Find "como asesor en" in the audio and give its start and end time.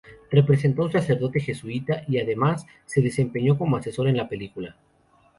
3.55-4.17